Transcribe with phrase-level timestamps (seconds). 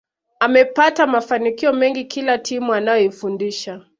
[0.39, 3.85] Amepata mafanikio mengi kila timu aliyoifundisha